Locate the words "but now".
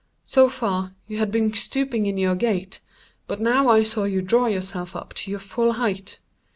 3.27-3.67